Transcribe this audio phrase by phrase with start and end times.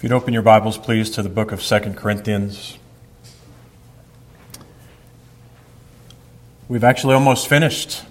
[0.00, 2.78] If you'd open your Bibles, please, to the book of 2 Corinthians.
[6.68, 8.02] We've actually almost finished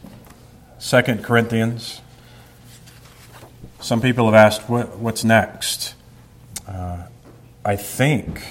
[0.80, 2.02] 2 Corinthians.
[3.80, 5.96] Some people have asked, what, what's next?
[6.68, 7.08] Uh,
[7.66, 8.44] I think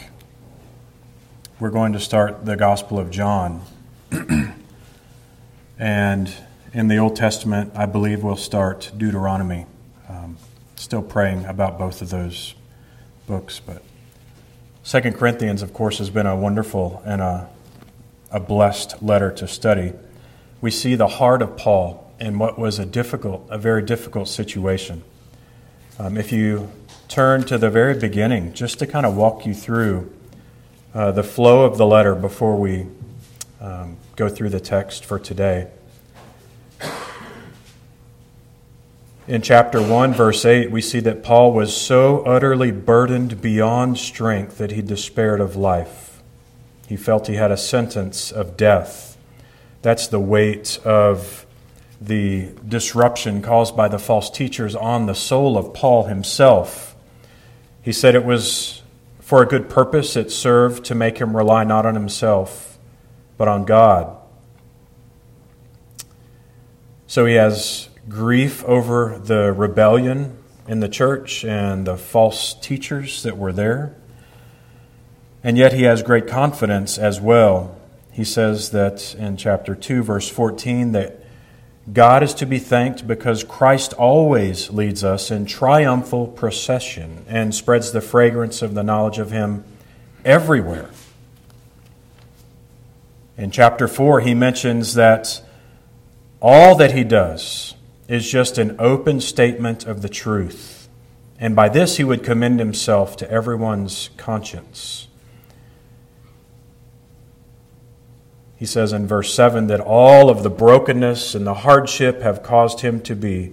[1.60, 3.62] we're going to start the Gospel of John.
[5.78, 6.32] and
[6.74, 9.66] in the Old Testament, I believe we'll start Deuteronomy.
[10.08, 10.38] Um,
[10.74, 12.56] still praying about both of those
[13.28, 13.60] books.
[13.64, 13.82] But
[14.82, 17.48] Second Corinthians, of course, has been a wonderful and a,
[18.32, 19.92] a blessed letter to study.
[20.60, 25.04] We see the heart of Paul in what was a difficult, a very difficult situation.
[26.00, 26.70] Um, if you
[27.06, 30.12] turn to the very beginning, just to kind of walk you through
[30.94, 32.86] uh, the flow of the letter before we
[33.60, 35.68] um, go through the text for today.
[39.28, 44.56] In chapter 1, verse 8, we see that Paul was so utterly burdened beyond strength
[44.56, 46.22] that he despaired of life.
[46.86, 49.18] He felt he had a sentence of death.
[49.82, 51.44] That's the weight of
[52.00, 56.96] the disruption caused by the false teachers on the soul of Paul himself.
[57.82, 58.82] He said it was
[59.20, 62.78] for a good purpose, it served to make him rely not on himself,
[63.36, 64.16] but on God.
[67.06, 73.36] So he has grief over the rebellion in the church and the false teachers that
[73.36, 73.94] were there.
[75.42, 77.76] And yet he has great confidence as well.
[78.12, 81.20] He says that in chapter 2, verse 14, that
[81.92, 87.92] God is to be thanked because Christ always leads us in triumphal procession and spreads
[87.92, 89.64] the fragrance of the knowledge of Him
[90.24, 90.90] everywhere.
[93.38, 95.40] In chapter 4, he mentions that
[96.42, 97.67] all that he does
[98.08, 100.88] is just an open statement of the truth.
[101.38, 105.06] And by this, he would commend himself to everyone's conscience.
[108.56, 112.80] He says in verse 7 that all of the brokenness and the hardship have caused
[112.80, 113.52] him to be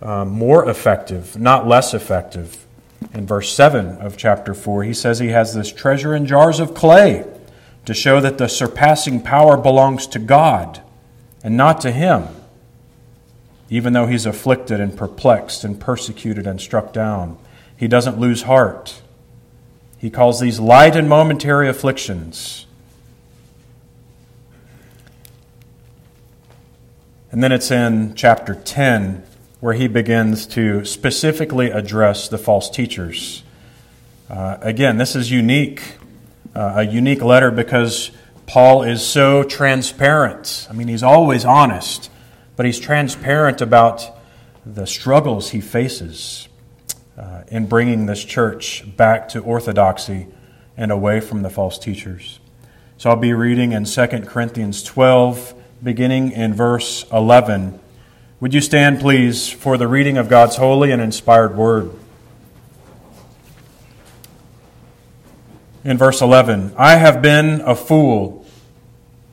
[0.00, 2.66] uh, more effective, not less effective.
[3.14, 6.74] In verse 7 of chapter 4, he says he has this treasure in jars of
[6.74, 7.24] clay
[7.84, 10.82] to show that the surpassing power belongs to God
[11.42, 12.28] and not to him
[13.70, 17.38] even though he's afflicted and perplexed and persecuted and struck down.
[17.76, 19.02] He doesn't lose heart.
[19.98, 22.66] He calls these light and momentary afflictions.
[27.30, 29.24] And then it's in chapter 10
[29.60, 33.42] where he begins to specifically address the false teachers.
[34.30, 35.82] Uh, again, this is unique,
[36.54, 38.10] uh, a unique letter because
[38.46, 40.66] Paul is so transparent.
[40.70, 42.10] I mean, he's always honest
[42.58, 44.10] but he's transparent about
[44.66, 46.48] the struggles he faces
[47.16, 50.26] uh, in bringing this church back to orthodoxy
[50.76, 52.40] and away from the false teachers.
[52.96, 55.54] So I'll be reading in 2 Corinthians 12,
[55.84, 57.78] beginning in verse 11.
[58.40, 61.92] Would you stand, please, for the reading of God's holy and inspired word?
[65.84, 68.44] In verse 11, I have been a fool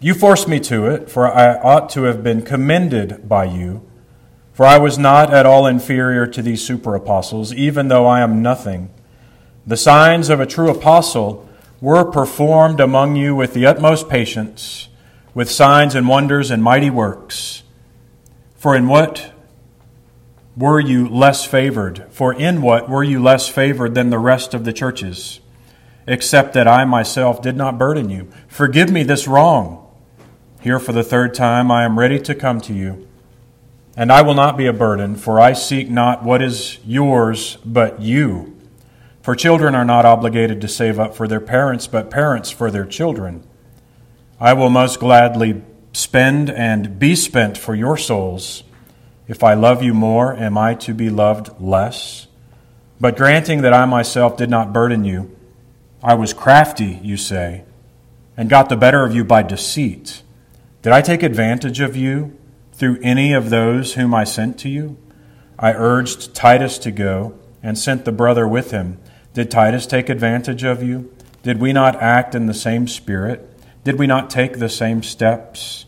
[0.06, 3.82] you forced me to it, for I ought to have been commended by you.
[4.54, 8.44] For I was not at all inferior to these super apostles, even though I am
[8.44, 8.92] nothing.
[9.66, 11.50] The signs of a true apostle
[11.82, 14.90] were performed among you with the utmost patience,
[15.34, 17.64] with signs and wonders and mighty works.
[18.58, 19.34] For in what
[20.56, 22.06] were you less favored?
[22.12, 25.40] For in what were you less favored than the rest of the churches?
[26.06, 28.30] Except that I myself did not burden you.
[28.48, 29.82] Forgive me this wrong.
[30.66, 33.08] Here for the third time, I am ready to come to you.
[33.96, 38.02] And I will not be a burden, for I seek not what is yours, but
[38.02, 38.60] you.
[39.22, 42.88] For children are not obligated to save up for their parents, but parents for their
[42.88, 43.46] children.
[44.40, 45.62] I will most gladly
[45.94, 48.64] spend and be spent for your souls.
[49.28, 52.26] If I love you more, am I to be loved less?
[53.00, 55.30] But granting that I myself did not burden you,
[56.02, 57.66] I was crafty, you say,
[58.36, 60.24] and got the better of you by deceit.
[60.86, 62.38] Did I take advantage of you
[62.74, 64.98] through any of those whom I sent to you?
[65.58, 67.34] I urged Titus to go
[67.64, 69.00] and sent the brother with him.
[69.34, 71.12] Did Titus take advantage of you?
[71.42, 73.50] Did we not act in the same spirit?
[73.84, 75.88] Did we not take the same steps?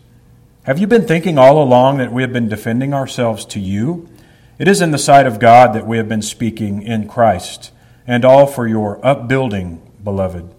[0.64, 4.10] Have you been thinking all along that we have been defending ourselves to you?
[4.58, 7.72] It is in the sight of God that we have been speaking in Christ,
[8.08, 10.56] and all for your upbuilding, beloved.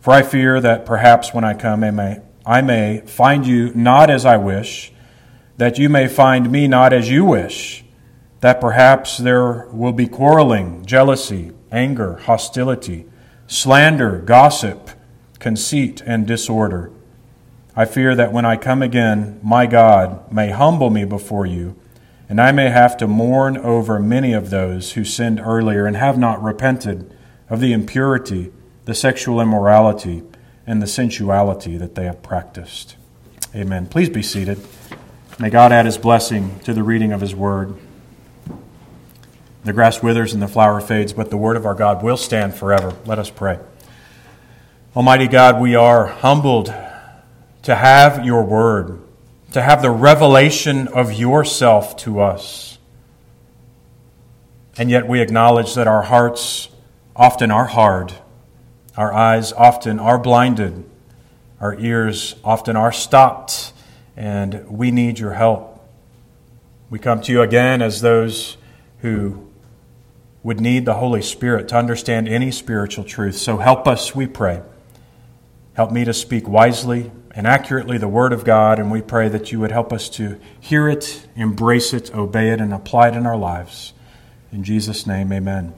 [0.00, 4.08] For I fear that perhaps when I come, I may, I may find you not
[4.08, 4.90] as I wish,
[5.58, 7.84] that you may find me not as you wish,
[8.40, 13.04] that perhaps there will be quarreling, jealousy, anger, hostility,
[13.46, 14.88] slander, gossip,
[15.38, 16.90] conceit, and disorder.
[17.76, 21.76] I fear that when I come again, my God may humble me before you,
[22.30, 26.16] and I may have to mourn over many of those who sinned earlier and have
[26.16, 27.14] not repented
[27.50, 28.50] of the impurity,
[28.86, 30.22] the sexual immorality,
[30.68, 32.94] and the sensuality that they have practiced.
[33.54, 33.86] Amen.
[33.86, 34.58] Please be seated.
[35.38, 37.74] May God add his blessing to the reading of his word.
[39.64, 42.54] The grass withers and the flower fades, but the word of our God will stand
[42.54, 42.94] forever.
[43.06, 43.58] Let us pray.
[44.94, 46.66] Almighty God, we are humbled
[47.62, 49.00] to have your word,
[49.52, 52.76] to have the revelation of yourself to us.
[54.76, 56.68] And yet we acknowledge that our hearts
[57.16, 58.12] often are hard,
[58.98, 60.84] our eyes often are blinded,
[61.60, 63.72] our ears often are stopped,
[64.16, 65.88] and we need your help.
[66.90, 68.56] We come to you again as those
[69.02, 69.46] who
[70.42, 73.36] would need the Holy Spirit to understand any spiritual truth.
[73.36, 74.62] So help us, we pray.
[75.74, 79.52] Help me to speak wisely and accurately the Word of God, and we pray that
[79.52, 83.26] you would help us to hear it, embrace it, obey it, and apply it in
[83.26, 83.92] our lives.
[84.50, 85.72] In Jesus' name, amen.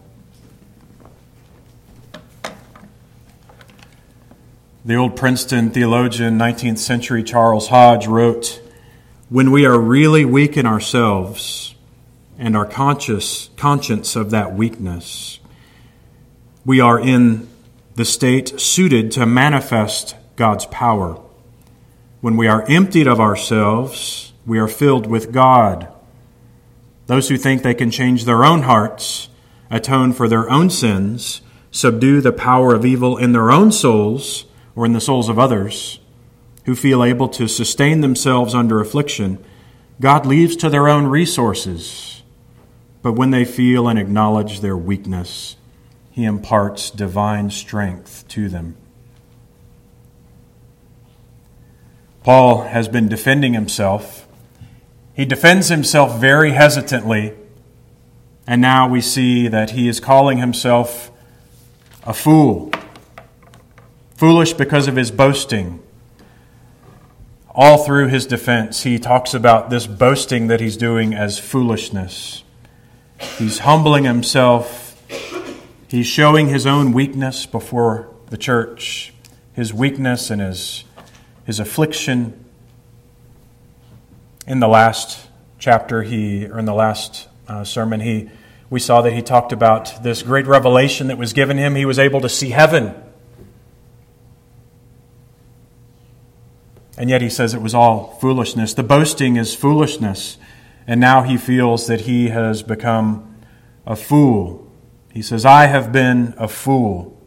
[4.82, 8.62] The old Princeton theologian, 19th century Charles Hodge, wrote
[9.29, 11.75] When we are really weak in ourselves
[12.38, 15.38] and are conscious, conscious of that weakness,
[16.65, 17.47] we are in
[17.97, 21.21] the state suited to manifest God's power.
[22.23, 25.88] When we are emptied of ourselves, we are filled with God.
[27.06, 29.29] Those who think they can change their own hearts,
[29.71, 34.47] atone for their own sins, subdue the power of evil in their own souls,
[34.81, 36.00] or in the souls of others
[36.65, 39.37] who feel able to sustain themselves under affliction,
[40.00, 42.23] God leaves to their own resources.
[43.03, 45.56] But when they feel and acknowledge their weakness,
[46.11, 48.75] He imparts divine strength to them.
[52.23, 54.27] Paul has been defending himself.
[55.12, 57.35] He defends himself very hesitantly,
[58.47, 61.11] and now we see that he is calling himself
[62.03, 62.71] a fool
[64.20, 65.82] foolish because of his boasting.
[67.49, 72.44] All through his defense, he talks about this boasting that he's doing as foolishness.
[73.38, 75.02] He's humbling himself,
[75.88, 79.14] he's showing his own weakness before the church,
[79.55, 80.84] his weakness and his,
[81.46, 82.44] his affliction.
[84.46, 85.28] In the last
[85.58, 88.28] chapter, he, or in the last uh, sermon, he,
[88.69, 91.75] we saw that he talked about this great revelation that was given him.
[91.75, 92.94] He was able to see heaven
[97.00, 98.75] And yet he says it was all foolishness.
[98.75, 100.37] The boasting is foolishness.
[100.87, 103.37] And now he feels that he has become
[103.87, 104.70] a fool.
[105.11, 107.19] He says, I have been a fool.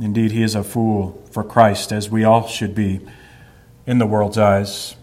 [0.00, 3.00] Indeed, he is a fool for Christ, as we all should be
[3.86, 4.96] in the world's eyes.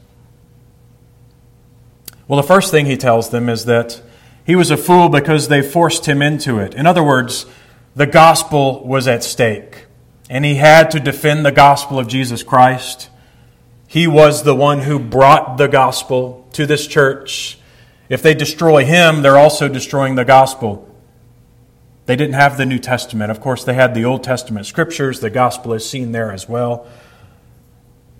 [2.28, 4.02] Well, the first thing he tells them is that
[4.46, 6.74] he was a fool because they forced him into it.
[6.74, 7.46] In other words,
[7.96, 9.86] the gospel was at stake,
[10.30, 13.12] and he had to defend the gospel of Jesus Christ.
[13.96, 17.58] He was the one who brought the gospel to this church.
[18.10, 20.94] If they destroy him, they're also destroying the gospel.
[22.06, 23.32] They didn't have the New Testament.
[23.32, 25.22] Of course, they had the Old Testament scriptures.
[25.22, 26.90] The gospel is seen there as well.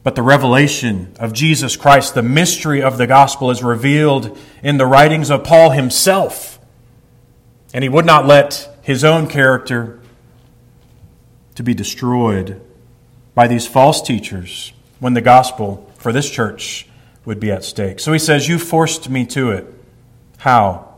[0.02, 4.86] But the revelation of Jesus Christ, the mystery of the gospel, is revealed in the
[4.86, 6.58] writings of Paul himself.
[7.74, 10.00] And he would not let his own character
[11.56, 12.62] to be destroyed
[13.34, 16.88] by these false teachers when the gospel for this church
[17.26, 18.00] would be at stake.
[18.00, 19.74] So he says, You forced me to it.
[20.38, 20.94] How?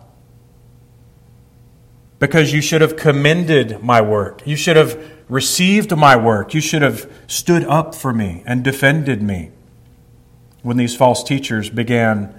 [2.20, 4.46] Because you should have commended my work.
[4.46, 5.00] You should have
[5.30, 6.54] received my work.
[6.54, 9.52] You should have stood up for me and defended me.
[10.64, 12.34] When these false teachers began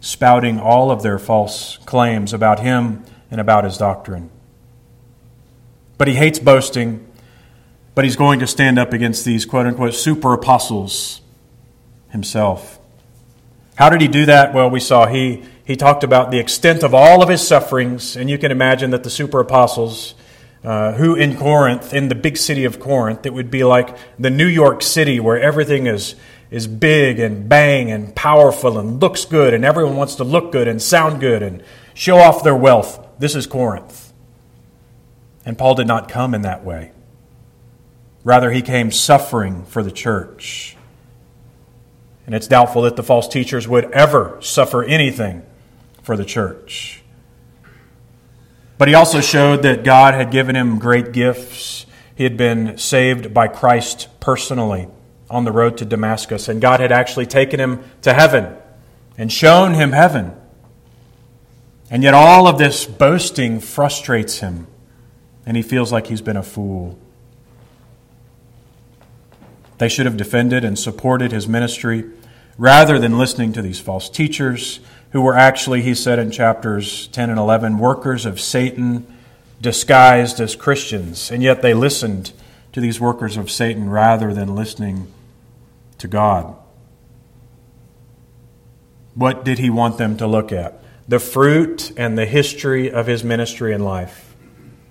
[0.00, 4.30] spouting all of their false claims about him and about his doctrine.
[5.98, 7.06] But he hates boasting
[8.00, 11.20] but he's going to stand up against these quote unquote super apostles
[12.08, 12.78] himself.
[13.74, 14.54] How did he do that?
[14.54, 18.30] Well, we saw he, he talked about the extent of all of his sufferings, and
[18.30, 20.14] you can imagine that the super apostles,
[20.64, 24.30] uh, who in Corinth, in the big city of Corinth, it would be like the
[24.30, 26.14] New York City where everything is,
[26.50, 30.68] is big and bang and powerful and looks good, and everyone wants to look good
[30.68, 33.06] and sound good and show off their wealth.
[33.18, 34.10] This is Corinth.
[35.44, 36.92] And Paul did not come in that way.
[38.22, 40.76] Rather, he came suffering for the church.
[42.26, 45.42] And it's doubtful that the false teachers would ever suffer anything
[46.02, 47.02] for the church.
[48.78, 51.86] But he also showed that God had given him great gifts.
[52.14, 54.88] He had been saved by Christ personally
[55.28, 58.56] on the road to Damascus, and God had actually taken him to heaven
[59.16, 60.34] and shown him heaven.
[61.90, 64.66] And yet, all of this boasting frustrates him,
[65.44, 66.98] and he feels like he's been a fool.
[69.80, 72.04] They should have defended and supported his ministry
[72.58, 74.80] rather than listening to these false teachers
[75.12, 79.06] who were actually, he said in chapters 10 and 11, workers of Satan
[79.58, 81.30] disguised as Christians.
[81.30, 82.32] And yet they listened
[82.74, 85.10] to these workers of Satan rather than listening
[85.96, 86.54] to God.
[89.14, 90.84] What did he want them to look at?
[91.08, 94.36] The fruit and the history of his ministry and life.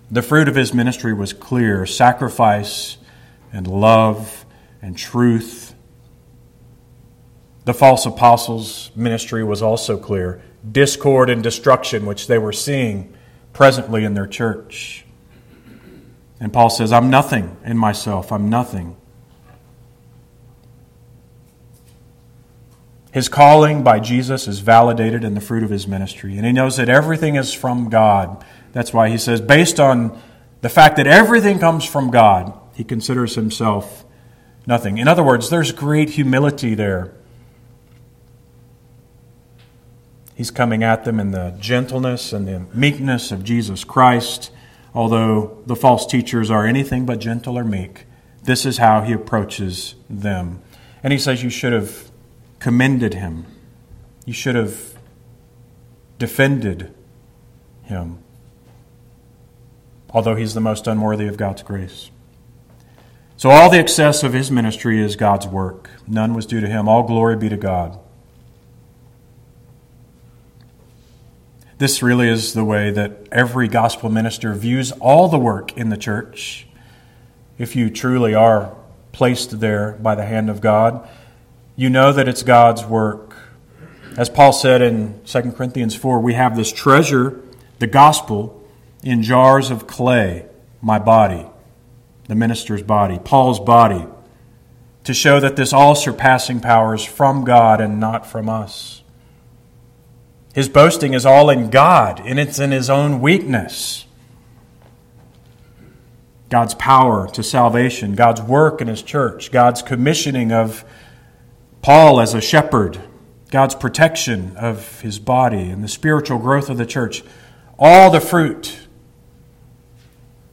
[0.09, 2.97] The fruit of his ministry was clear sacrifice
[3.53, 4.47] and love
[4.81, 5.75] and truth
[7.69, 13.13] the false apostles' ministry was also clear discord and destruction, which they were seeing
[13.53, 15.05] presently in their church.
[16.39, 18.97] And Paul says, I'm nothing in myself, I'm nothing.
[23.11, 26.77] His calling by Jesus is validated in the fruit of his ministry, and he knows
[26.77, 28.43] that everything is from God.
[28.71, 30.19] That's why he says, based on
[30.61, 34.05] the fact that everything comes from God, he considers himself
[34.69, 34.97] nothing.
[34.97, 37.13] In other words, there's great humility there
[40.39, 44.51] He's coming at them in the gentleness and the meekness of Jesus Christ.
[44.95, 48.05] Although the false teachers are anything but gentle or meek,
[48.43, 50.61] this is how he approaches them.
[51.03, 52.09] And he says, You should have
[52.59, 53.47] commended him,
[54.25, 54.97] you should have
[56.19, 56.95] defended
[57.83, 58.19] him,
[60.11, 62.11] although he's the most unworthy of God's grace.
[63.39, 65.89] So, all the excess of his ministry is God's work.
[66.05, 66.89] None was due to him.
[66.89, 67.97] All glory be to God.
[71.77, 75.95] This really is the way that every gospel minister views all the work in the
[75.95, 76.67] church.
[77.57, 78.75] If you truly are
[79.13, 81.07] placed there by the hand of God,
[81.77, 83.37] you know that it's God's work.
[84.17, 87.39] As Paul said in 2 Corinthians 4, we have this treasure,
[87.79, 88.67] the gospel,
[89.01, 90.45] in jars of clay,
[90.81, 91.47] my body,
[92.29, 94.05] the minister's body, Paul's body,
[95.03, 99.01] to show that this all surpassing power is from God and not from us.
[100.53, 104.05] His boasting is all in God, and it's in his own weakness.
[106.49, 110.85] God's power to salvation, God's work in his church, God's commissioning of
[111.81, 113.01] Paul as a shepherd,
[113.49, 117.23] God's protection of his body, and the spiritual growth of the church.
[117.79, 118.81] All the fruit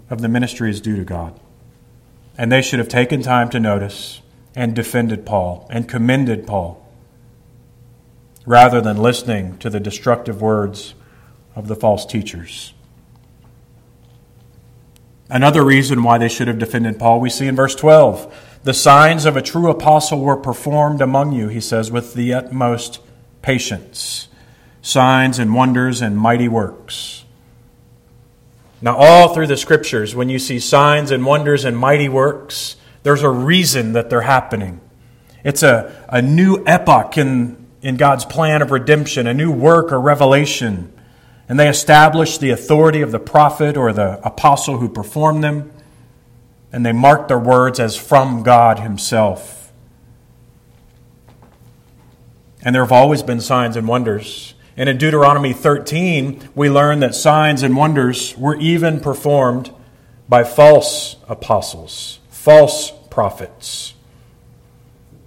[0.09, 1.39] of the ministry is due to God.
[2.39, 4.21] And they should have taken time to notice
[4.55, 6.83] and defended Paul and commended Paul
[8.47, 10.95] rather than listening to the destructive words
[11.55, 12.73] of the false teachers.
[15.29, 18.61] Another reason why they should have defended Paul, we see in verse 12.
[18.63, 23.01] The signs of a true apostle were performed among you, he says, with the utmost
[23.43, 24.29] patience.
[24.83, 27.25] Signs and wonders and mighty works.
[28.81, 33.23] Now, all through the scriptures, when you see signs and wonders and mighty works, there's
[33.23, 34.81] a reason that they're happening.
[35.45, 40.01] It's a, a new epoch in in God's plan of redemption, a new work or
[40.01, 40.93] revelation.
[41.49, 45.71] And they establish the authority of the prophet or the apostle who performed them.
[46.73, 49.73] And they mark their words as from God Himself.
[52.61, 54.55] And there have always been signs and wonders.
[54.77, 59.71] And in Deuteronomy 13, we learn that signs and wonders were even performed
[60.29, 63.95] by false apostles, false prophets.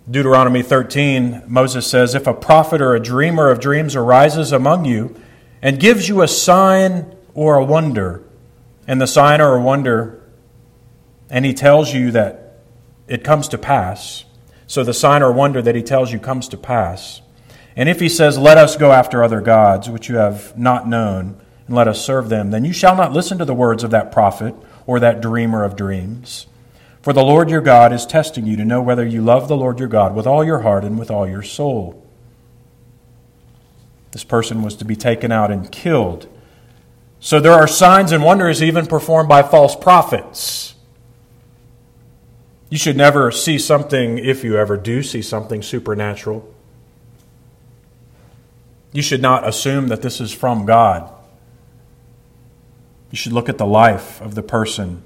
[0.09, 5.19] Deuteronomy 13, Moses says, If a prophet or a dreamer of dreams arises among you
[5.61, 8.23] and gives you a sign or a wonder,
[8.87, 10.21] and the sign or a wonder,
[11.29, 12.59] and he tells you that
[13.07, 14.25] it comes to pass,
[14.67, 17.21] so the sign or wonder that he tells you comes to pass,
[17.79, 21.39] and if he says, Let us go after other gods, which you have not known,
[21.65, 24.11] and let us serve them, then you shall not listen to the words of that
[24.11, 24.53] prophet
[24.85, 26.47] or that dreamer of dreams.
[27.01, 29.79] For the Lord your God is testing you to know whether you love the Lord
[29.79, 32.05] your God with all your heart and with all your soul.
[34.11, 36.27] This person was to be taken out and killed.
[37.21, 40.75] So there are signs and wonders even performed by false prophets.
[42.69, 46.53] You should never see something, if you ever do see something supernatural.
[48.91, 51.11] You should not assume that this is from God.
[53.11, 55.03] You should look at the life of the person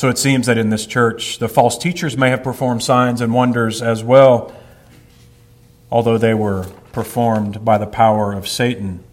[0.00, 3.34] So it seems that in this church, the false teachers may have performed signs and
[3.34, 4.50] wonders as well,
[5.90, 9.04] although they were performed by the power of Satan.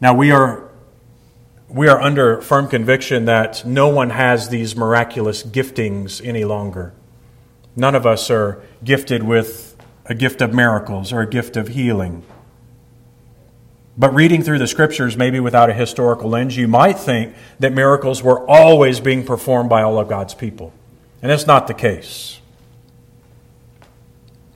[0.00, 0.68] Now we are
[1.68, 6.92] we are under firm conviction that no one has these miraculous giftings any longer.
[7.74, 9.76] None of us are gifted with
[10.06, 12.22] a gift of miracles or a gift of healing.
[13.96, 18.22] But reading through the scriptures, maybe without a historical lens, you might think that miracles
[18.22, 20.72] were always being performed by all of God's people.
[21.20, 22.40] And that's not the case.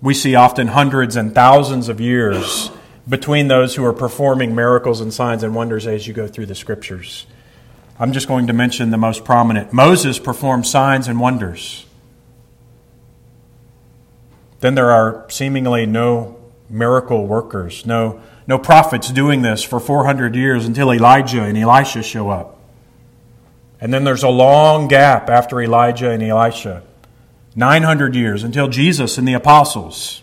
[0.03, 2.71] We see often hundreds and thousands of years
[3.09, 6.55] between those who are performing miracles and signs and wonders as you go through the
[6.55, 7.27] scriptures.
[7.99, 9.73] I'm just going to mention the most prominent.
[9.73, 11.86] Moses performed signs and wonders.
[14.61, 20.67] Then there are seemingly no miracle workers, no, no prophets doing this for 400 years
[20.67, 22.59] until Elijah and Elisha show up.
[23.81, 26.83] And then there's a long gap after Elijah and Elisha
[27.55, 30.23] 900 years until Jesus and the apostles.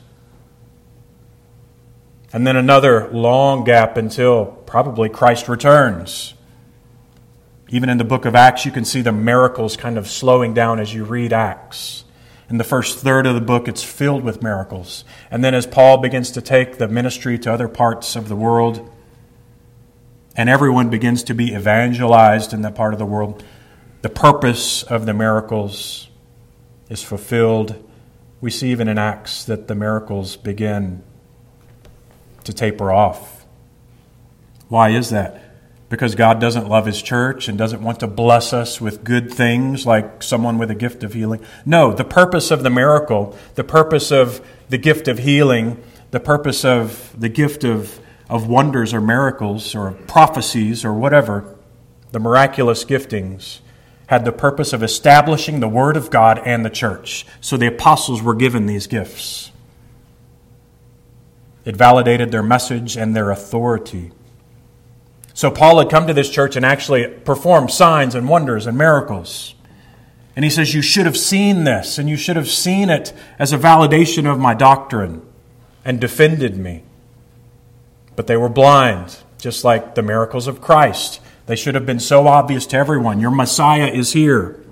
[2.32, 6.34] And then another long gap until probably Christ returns.
[7.70, 10.80] Even in the book of Acts, you can see the miracles kind of slowing down
[10.80, 12.06] as you read Acts.
[12.50, 15.05] In the first third of the book, it's filled with miracles.
[15.31, 18.89] And then as Paul begins to take the ministry to other parts of the world,
[20.35, 23.43] and everyone begins to be evangelized in that part of the world,
[24.01, 26.09] the purpose of the miracles
[26.89, 27.81] is fulfilled.
[28.41, 31.03] We see even in Acts that the miracles begin
[32.43, 33.45] to taper off.
[34.67, 35.42] Why is that?
[35.93, 39.85] Because God doesn't love His church and doesn't want to bless us with good things
[39.85, 41.45] like someone with a gift of healing.
[41.67, 46.65] No, the purpose of the miracle, the purpose of the gift of healing, the purpose
[46.65, 51.55] of the gift of, of wonders or miracles or prophecies or whatever,
[52.12, 53.59] the miraculous giftings,
[54.07, 57.23] had the purpose of establishing the Word of God and the church.
[57.39, 59.51] So the apostles were given these gifts.
[61.65, 64.12] It validated their message and their authority.
[65.34, 69.56] So Paul had come to this church and actually performed signs and wonders and miracles.
[70.36, 73.52] And he says, You should have seen this, and you should have seen it as
[73.52, 75.22] a validation of my doctrine
[75.84, 76.84] and defended me.
[78.15, 81.19] But they were blind, just like the miracles of Christ.
[81.46, 83.19] They should have been so obvious to everyone.
[83.19, 84.63] Your Messiah is here.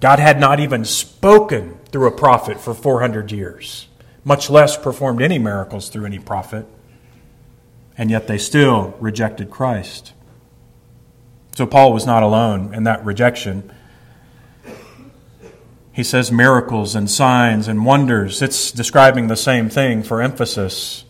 [0.00, 3.88] God had not even spoken through a prophet for 400 years
[4.26, 6.66] much less performed any miracles through any prophet,
[7.96, 10.12] and yet they still rejected Christ.
[11.54, 13.72] So Paul was not alone in that rejection.
[15.92, 18.42] He says miracles and signs and wonders.
[18.42, 21.04] It's describing the same thing for emphasis.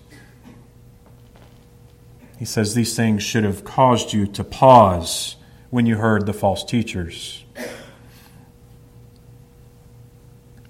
[2.39, 5.37] He says these things should have caused you to pause
[5.71, 7.45] when you heard the false teachers.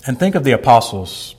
[0.07, 1.37] And think of the apostles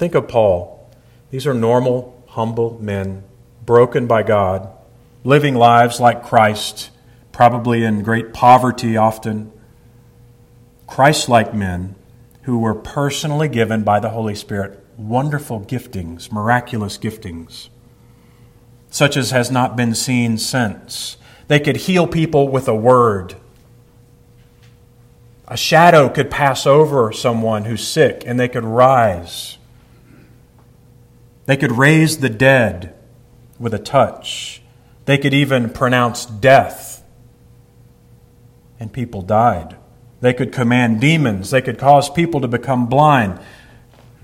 [0.00, 0.90] Think of Paul.
[1.30, 3.22] These are normal, humble men,
[3.64, 4.68] broken by God,
[5.24, 6.90] living lives like Christ,
[7.32, 9.52] probably in great poverty often.
[10.86, 11.94] Christ like men
[12.42, 17.68] who were personally given by the Holy Spirit wonderful giftings, miraculous giftings,
[18.90, 21.16] such as has not been seen since.
[21.48, 23.36] They could heal people with a word.
[25.48, 29.58] A shadow could pass over someone who's sick and they could rise.
[31.46, 32.94] They could raise the dead
[33.60, 34.62] with a touch.
[35.04, 37.04] They could even pronounce death,
[38.80, 39.76] and people died.
[40.20, 41.50] They could command demons.
[41.50, 43.38] They could cause people to become blind.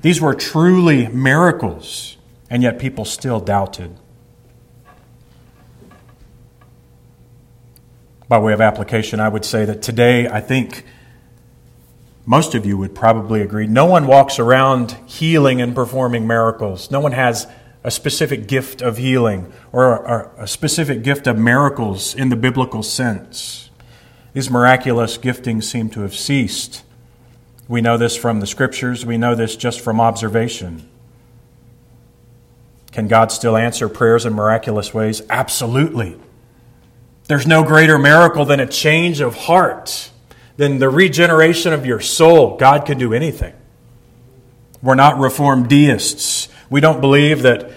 [0.02, 2.16] These were truly miracles,
[2.50, 3.96] and yet people still doubted.
[8.28, 10.84] By way of application, I would say that today, I think
[12.24, 13.68] most of you would probably agree.
[13.68, 16.90] No one walks around healing and performing miracles.
[16.90, 17.46] No one has
[17.86, 23.70] a specific gift of healing or a, specific gift of miracles in the biblical sense.
[24.32, 26.82] These miraculous giftings seem to have ceased.
[27.68, 30.88] We know this from the scriptures, we know this just from observation.
[32.90, 35.22] Can God still answer prayers in miraculous ways?
[35.30, 36.18] Absolutely.
[37.28, 40.10] There's no greater miracle than a change of heart
[40.56, 43.54] than the regeneration of your soul, God can do anything.
[44.82, 46.48] We're not reformed deists.
[46.70, 47.70] We don't believe that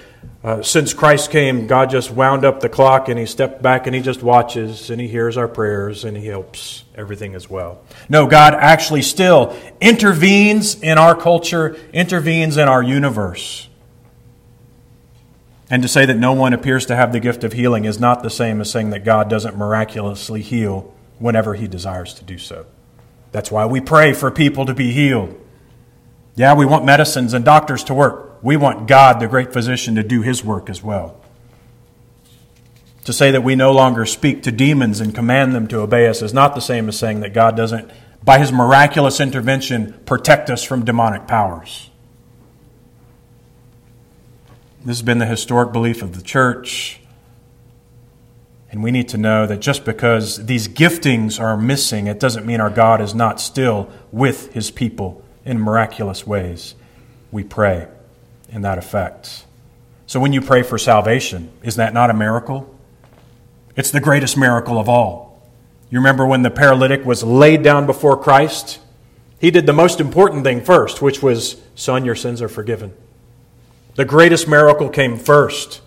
[0.44, 3.96] uh, since Christ came, God just wound up the clock and he stepped back and
[3.96, 7.82] he just watches and he hears our prayers and he helps everything as well.
[8.08, 13.68] No, God actually still intervenes in our culture, intervenes in our universe.
[15.70, 18.24] And to say that no one appears to have the gift of healing is not
[18.24, 22.66] the same as saying that God doesn't miraculously heal whenever He desires to do so.
[23.32, 25.40] That's why we pray for people to be healed.
[26.36, 28.29] Yeah, we want medicines and doctors to work.
[28.42, 31.20] We want God, the great physician, to do his work as well.
[33.06, 36.22] To say that we no longer speak to demons and command them to obey us
[36.22, 37.90] is not the same as saying that God doesn't,
[38.24, 41.90] by his miraculous intervention, protect us from demonic powers.
[44.80, 47.02] This has been the historic belief of the church.
[48.72, 52.62] And we need to know that just because these giftings are missing, it doesn't mean
[52.62, 56.76] our God is not still with his people in miraculous ways.
[57.32, 57.88] We pray
[58.52, 59.46] in that effect.
[60.06, 62.76] So when you pray for salvation, is that not a miracle?
[63.76, 65.42] It's the greatest miracle of all.
[65.90, 68.80] You remember when the paralytic was laid down before Christ?
[69.40, 72.94] He did the most important thing first, which was, Son, your sins are forgiven.
[73.96, 75.82] The greatest miracle came first,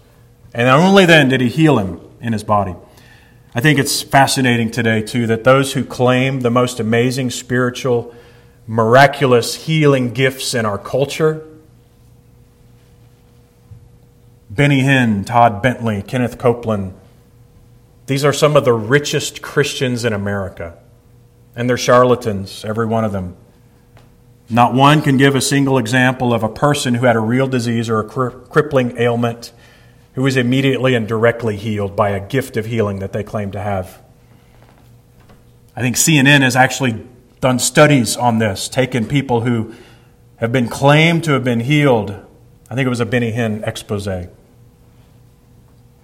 [0.55, 2.75] and only then did he heal him in his body.
[3.55, 8.15] I think it's fascinating today, too, that those who claim the most amazing spiritual,
[8.67, 11.47] miraculous healing gifts in our culture
[14.55, 16.95] Benny Hinn, Todd Bentley, Kenneth Copeland
[18.07, 20.77] these are some of the richest Christians in America.
[21.55, 23.37] And they're charlatans, every one of them.
[24.51, 27.89] Not one can give a single example of a person who had a real disease
[27.89, 29.53] or a crippling ailment
[30.15, 33.61] who was immediately and directly healed by a gift of healing that they claim to
[33.61, 34.03] have.
[35.75, 37.07] I think CNN has actually
[37.41, 39.73] done studies on this, taken people who
[40.37, 42.11] have been claimed to have been healed.
[42.69, 44.29] I think it was a Benny Hinn expose.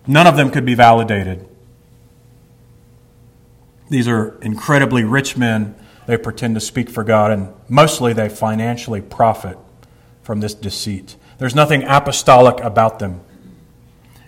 [0.08, 1.46] None of them could be validated.
[3.90, 5.76] These are incredibly rich men.
[6.06, 9.58] They pretend to speak for God, and mostly they financially profit
[10.22, 11.16] from this deceit.
[11.36, 13.20] There's nothing apostolic about them.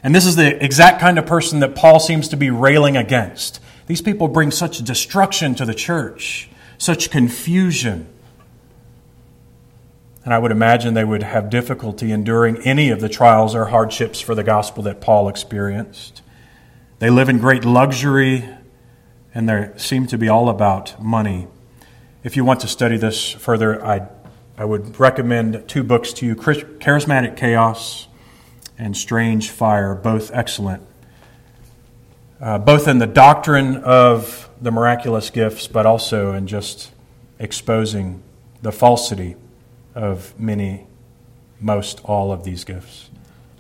[0.02, 3.60] And this is the exact kind of person that Paul seems to be railing against.
[3.86, 8.06] These people bring such destruction to the church, such confusion.
[10.24, 14.20] And I would imagine they would have difficulty enduring any of the trials or hardships
[14.20, 16.22] for the gospel that Paul experienced.
[16.98, 18.46] They live in great luxury,
[19.34, 21.48] and they seem to be all about money.
[22.22, 24.08] If you want to study this further, I,
[24.58, 28.06] I would recommend two books to you Charismatic Chaos
[28.76, 30.82] and Strange Fire, both excellent.
[32.38, 36.90] Uh, both in the doctrine of the miraculous gifts, but also in just
[37.38, 38.22] exposing
[38.60, 39.36] the falsity
[40.00, 40.86] of many,
[41.60, 43.10] most all of these gifts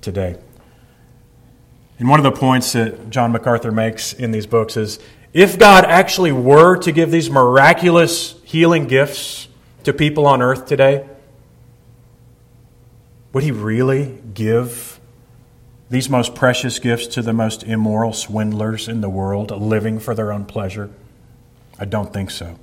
[0.00, 0.38] today.
[1.98, 4.98] And one of the points that John MacArthur makes in these books is
[5.34, 9.48] if God actually were to give these miraculous healing gifts
[9.84, 11.06] to people on earth today,
[13.34, 14.98] would he really give
[15.90, 20.32] these most precious gifts to the most immoral swindlers in the world living for their
[20.32, 20.88] own pleasure?
[21.78, 22.58] I don't think so.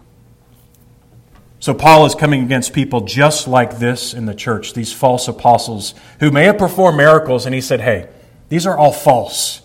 [1.59, 5.95] So, Paul is coming against people just like this in the church, these false apostles
[6.19, 8.09] who may have performed miracles, and he said, Hey,
[8.49, 9.61] these are all false.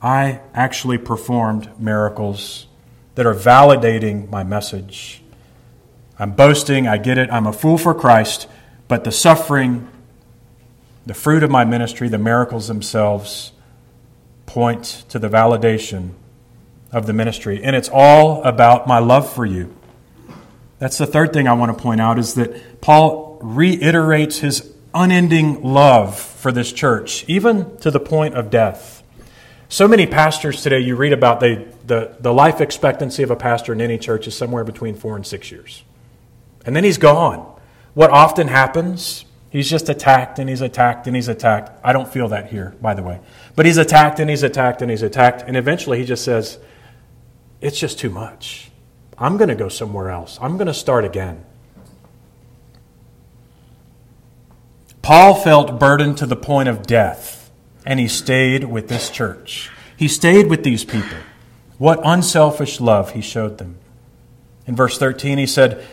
[0.00, 2.66] I actually performed miracles
[3.14, 5.22] that are validating my message.
[6.18, 8.48] I'm boasting, I get it, I'm a fool for Christ,
[8.88, 9.88] but the suffering
[11.04, 13.52] the fruit of my ministry, the miracles themselves,
[14.46, 16.10] point to the validation
[16.92, 17.62] of the ministry.
[17.62, 19.74] And it's all about my love for you.
[20.82, 25.62] That's the third thing I want to point out is that Paul reiterates his unending
[25.62, 29.04] love for this church, even to the point of death.
[29.68, 33.72] So many pastors today, you read about they, the, the life expectancy of a pastor
[33.72, 35.84] in any church is somewhere between four and six years.
[36.66, 37.46] And then he's gone.
[37.94, 41.78] What often happens He's just attacked and he's attacked and he's attacked.
[41.84, 43.20] I don't feel that here, by the way.
[43.54, 45.44] But he's attacked and he's attacked and he's attacked.
[45.46, 46.58] And eventually he just says,
[47.60, 48.71] It's just too much.
[49.18, 50.38] I'm going to go somewhere else.
[50.40, 51.44] I'm going to start again.
[55.02, 57.50] Paul felt burdened to the point of death,
[57.84, 59.70] and he stayed with this church.
[59.96, 61.18] He stayed with these people.
[61.78, 63.78] What unselfish love he showed them.
[64.66, 65.84] In verse 13, he said,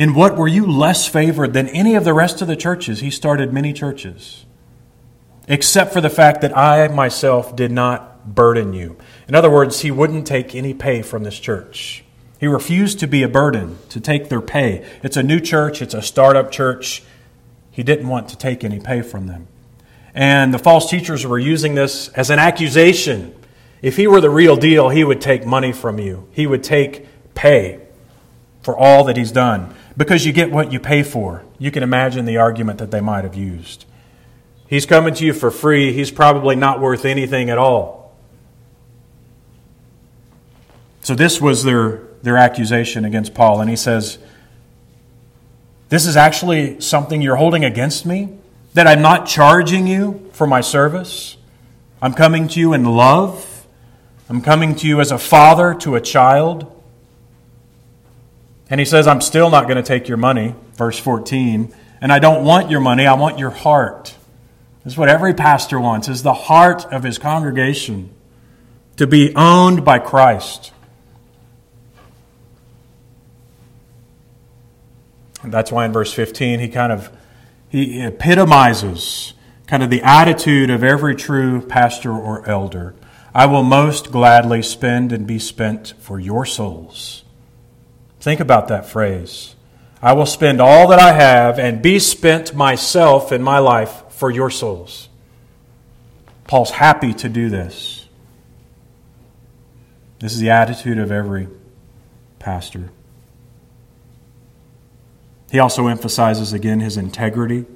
[0.00, 3.00] in what were you less favored than any of the rest of the churches?
[3.00, 4.46] He started many churches,
[5.46, 8.96] except for the fact that I myself did not burden you.
[9.30, 12.02] In other words, he wouldn't take any pay from this church.
[12.40, 14.84] He refused to be a burden, to take their pay.
[15.04, 17.04] It's a new church, it's a startup church.
[17.70, 19.46] He didn't want to take any pay from them.
[20.16, 23.32] And the false teachers were using this as an accusation.
[23.82, 27.06] If he were the real deal, he would take money from you, he would take
[27.32, 27.86] pay
[28.62, 31.44] for all that he's done because you get what you pay for.
[31.56, 33.84] You can imagine the argument that they might have used.
[34.66, 35.92] He's coming to you for free.
[35.92, 37.99] He's probably not worth anything at all.
[41.02, 43.60] So, this was their, their accusation against Paul.
[43.60, 44.18] And he says,
[45.88, 48.36] This is actually something you're holding against me?
[48.74, 51.36] That I'm not charging you for my service.
[52.02, 53.66] I'm coming to you in love.
[54.28, 56.70] I'm coming to you as a father to a child.
[58.70, 61.74] And he says, I'm still not going to take your money, verse 14.
[62.00, 64.14] And I don't want your money, I want your heart.
[64.84, 68.10] This is what every pastor wants, is the heart of his congregation
[68.96, 70.72] to be owned by Christ.
[75.42, 77.10] And that's why in verse 15 he kind of
[77.68, 79.34] he epitomizes
[79.66, 82.94] kind of the attitude of every true pastor or elder.
[83.32, 87.22] I will most gladly spend and be spent for your souls.
[88.18, 89.54] Think about that phrase.
[90.02, 94.30] I will spend all that I have and be spent myself in my life for
[94.30, 95.08] your souls.
[96.44, 98.08] Paul's happy to do this.
[100.18, 101.48] This is the attitude of every
[102.40, 102.90] pastor.
[105.50, 107.66] He also emphasizes again his integrity.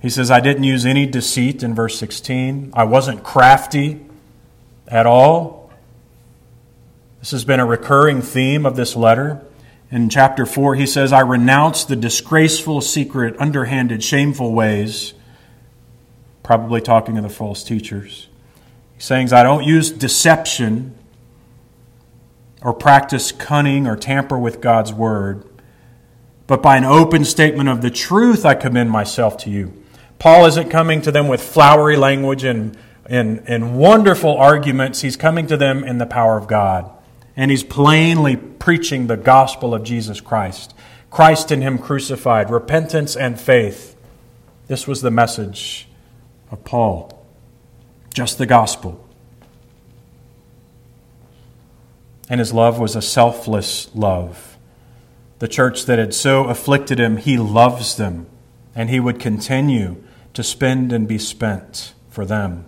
[0.00, 2.72] He says, I didn't use any deceit in verse 16.
[2.74, 4.04] I wasn't crafty
[4.88, 5.70] at all.
[7.20, 9.40] This has been a recurring theme of this letter.
[9.92, 15.14] In chapter 4, he says, I renounce the disgraceful, secret, underhanded, shameful ways,
[16.42, 18.28] probably talking of the false teachers.
[18.94, 20.98] He's saying, I don't use deception
[22.60, 25.44] or practice cunning or tamper with God's word,
[26.52, 29.72] but by an open statement of the truth, I commend myself to you.
[30.18, 35.00] Paul isn't coming to them with flowery language and, and, and wonderful arguments.
[35.00, 36.90] He's coming to them in the power of God
[37.34, 40.74] and he's plainly preaching the gospel of Jesus Christ.
[41.10, 43.96] Christ in him crucified, repentance and faith.
[44.66, 45.88] This was the message
[46.50, 47.26] of Paul.
[48.12, 49.08] Just the gospel.
[52.28, 54.51] And his love was a selfless love.
[55.42, 58.28] The church that had so afflicted him, he loves them,
[58.76, 60.00] and he would continue
[60.34, 62.64] to spend and be spent for them.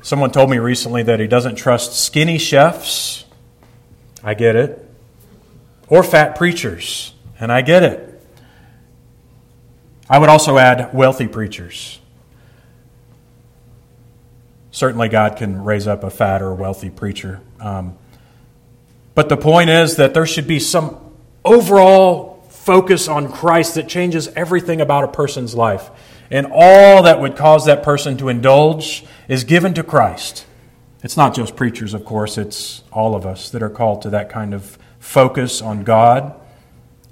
[0.00, 3.26] Someone told me recently that he doesn't trust skinny chefs
[4.22, 4.90] I get it.
[5.88, 8.26] Or fat preachers, and I get it.
[10.08, 12.00] I would also add wealthy preachers.
[14.70, 17.42] Certainly, God can raise up a fat or wealthy preacher.
[17.60, 17.98] Um,
[19.14, 21.03] but the point is that there should be some
[21.44, 25.90] overall focus on Christ that changes everything about a person's life.
[26.30, 30.46] And all that would cause that person to indulge is given to Christ.
[31.02, 34.30] It's not just preachers, of course, it's all of us that are called to that
[34.30, 36.34] kind of focus on God,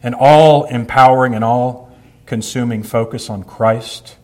[0.02, 4.16] and all empowering and all consuming focus on Christ.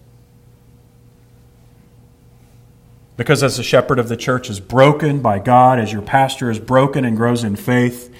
[3.18, 6.58] Because as the shepherd of the church is broken by God, as your pastor is
[6.58, 8.14] broken and grows in faith,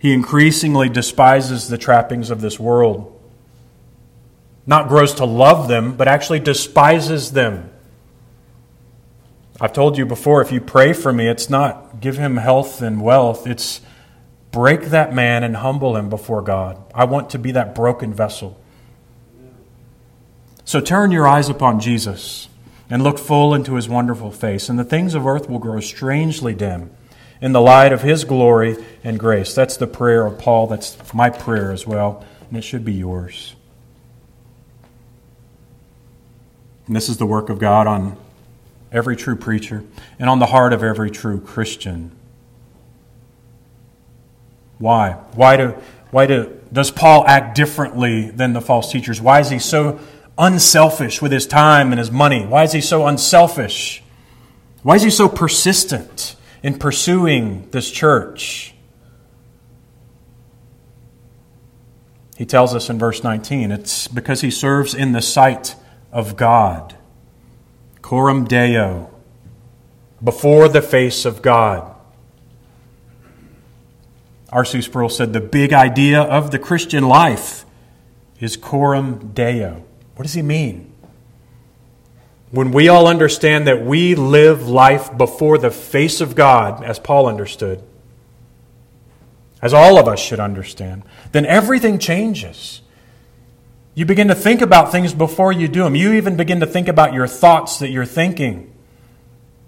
[0.00, 3.16] he increasingly despises the trappings of this world.
[4.66, 7.70] Not grows to love them, but actually despises them
[9.60, 13.02] I've told you before, if you pray for me, it's not give him health and
[13.02, 13.46] wealth.
[13.46, 13.82] It's
[14.52, 16.82] break that man and humble him before God.
[16.94, 18.58] I want to be that broken vessel.
[20.64, 22.48] So turn your eyes upon Jesus
[22.88, 26.54] and look full into his wonderful face, and the things of earth will grow strangely
[26.54, 26.90] dim
[27.40, 29.54] in the light of his glory and grace.
[29.54, 30.66] That's the prayer of Paul.
[30.66, 33.54] That's my prayer as well, and it should be yours.
[36.86, 38.16] And this is the work of God on
[38.92, 39.84] every true preacher,
[40.18, 42.10] and on the heart of every true Christian.
[44.78, 45.12] Why?
[45.34, 45.76] Why, do,
[46.10, 49.20] why do, does Paul act differently than the false teachers?
[49.20, 50.00] Why is he so
[50.36, 52.44] unselfish with his time and his money?
[52.44, 54.02] Why is he so unselfish?
[54.82, 58.74] Why is he so persistent in pursuing this church?
[62.36, 65.74] He tells us in verse 19 it's because he serves in the sight
[66.10, 66.96] of God
[68.10, 69.08] coram deo,
[70.20, 71.94] before the face of God.
[74.48, 74.82] R.C.
[74.82, 77.64] Sproul said the big idea of the Christian life
[78.40, 79.84] is coram deo.
[80.16, 80.89] What does he mean?
[82.50, 87.26] When we all understand that we live life before the face of God, as Paul
[87.26, 87.82] understood,
[89.62, 92.80] as all of us should understand, then everything changes.
[93.94, 95.94] You begin to think about things before you do them.
[95.94, 98.72] You even begin to think about your thoughts that you're thinking.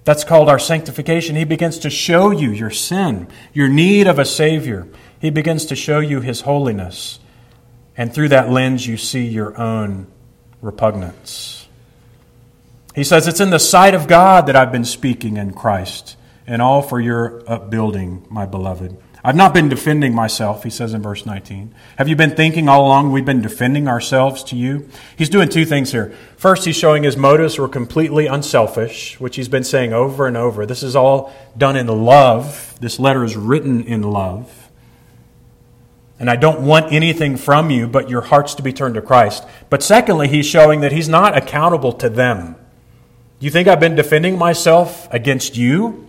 [0.05, 1.37] That's called our sanctification.
[1.37, 4.89] He begins to show you your sin, your need of a Savior.
[5.21, 7.21] He begins to show you His holiness.
[7.97, 10.07] And through that lens, you see your own
[10.61, 11.62] repugnance.
[12.95, 16.61] He says, It's in the sight of God that I've been speaking in Christ, and
[16.61, 18.97] all for your upbuilding, my beloved.
[19.25, 21.73] I've not been defending myself, he says in verse 19.
[21.97, 24.89] Have you been thinking all along we've been defending ourselves to you?
[25.17, 26.13] He's doing two things here.
[26.37, 30.67] First, he's showing his motives were completely unselfish, which he's been saying over and over.
[30.67, 32.75] This is all done in love.
[32.81, 34.71] This letter is written in love.
[36.19, 39.45] And I don't want anything from you but your hearts to be turned to Christ.
[39.71, 42.57] But secondly, he's showing that he's not accountable to them.
[43.43, 46.07] You think I've been defending myself against you?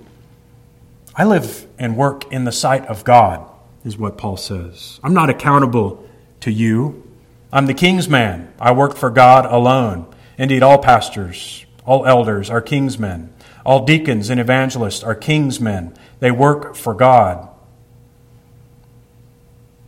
[1.16, 3.44] I live and work in the sight of God,
[3.84, 5.00] is what Paul says.
[5.04, 6.08] I'm not accountable
[6.42, 7.12] to you.
[7.52, 8.54] I'm the king's man.
[8.60, 10.06] I work for God alone.
[10.38, 13.34] Indeed, all pastors, all elders are king's men.
[13.66, 15.98] All deacons and evangelists are king's men.
[16.20, 17.50] They work for God.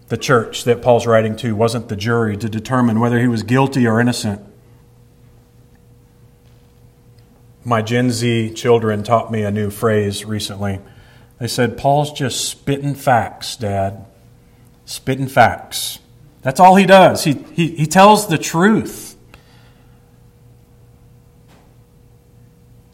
[0.08, 3.86] The church that Paul's writing to wasn't the jury to determine whether he was guilty
[3.86, 4.44] or innocent.
[7.66, 10.80] My Gen Z children taught me a new phrase recently.
[11.40, 14.06] They said, Paul's just spitting facts, Dad.
[14.86, 15.98] Spitting facts.
[16.44, 17.24] That's all he does.
[17.24, 19.18] He, he, he tells the truth.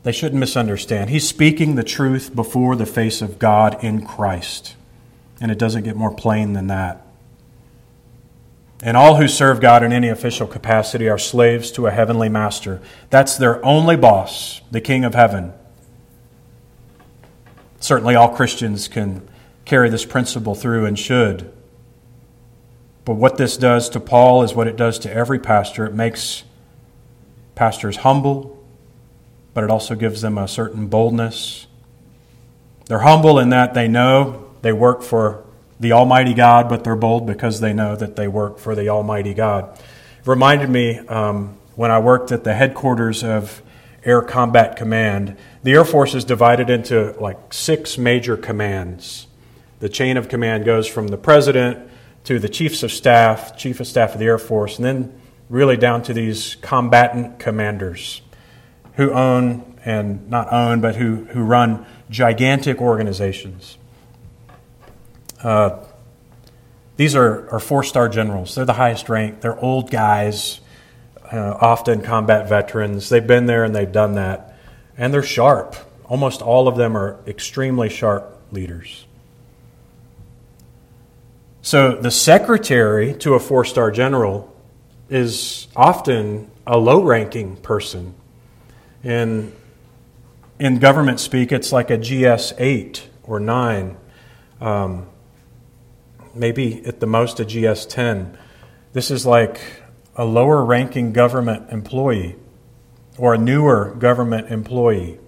[0.03, 1.09] They shouldn't misunderstand.
[1.09, 4.75] He's speaking the truth before the face of God in Christ.
[5.41, 7.05] And it doesn't get more plain than that.
[8.83, 12.81] And all who serve God in any official capacity are slaves to a heavenly master.
[13.11, 15.53] That's their only boss, the King of heaven.
[17.79, 19.27] Certainly, all Christians can
[19.65, 21.51] carry this principle through and should.
[23.05, 25.85] But what this does to Paul is what it does to every pastor.
[25.85, 26.43] It makes
[27.55, 28.63] pastors humble,
[29.53, 31.67] but it also gives them a certain boldness.
[32.85, 35.45] They're humble in that they know they work for
[35.81, 39.33] the Almighty God, but they're bold because they know that they work for the Almighty
[39.33, 39.77] God.
[39.77, 43.63] It reminded me um, when I worked at the headquarters of
[44.05, 45.37] Air Combat Command.
[45.63, 49.25] The Air Force is divided into like six major commands.
[49.79, 51.89] The chain of command goes from the president
[52.25, 55.77] to the chiefs of staff, chief of staff of the Air Force, and then really
[55.77, 58.21] down to these combatant commanders
[58.97, 63.79] who own and not own, but who, who run gigantic organizations.
[65.43, 65.83] Uh,
[66.97, 68.55] these are, are four star generals.
[68.55, 69.41] They're the highest rank.
[69.41, 70.61] They're old guys
[71.31, 73.09] uh, often combat veterans.
[73.09, 74.57] They've been there and they've done that.
[74.97, 75.75] And they're sharp.
[76.05, 79.05] Almost all of them are extremely sharp leaders.
[81.61, 84.53] So the secretary to a four star general
[85.09, 88.15] is often a low ranking person.
[89.03, 89.53] In,
[90.59, 93.97] in government speak, it's like a GS 8 or 9,
[94.59, 95.07] um,
[96.33, 98.37] maybe at the most a GS 10.
[98.93, 99.59] This is like
[100.15, 102.35] a lower ranking government employee
[103.17, 105.19] or a newer government employee.